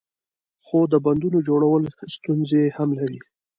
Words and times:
خو 0.65 0.79
د 0.91 0.93
بندونو 1.05 1.39
جوړول 1.47 1.83
ستونزې 2.15 2.63
هم 2.77 2.89
لري. 2.99 3.19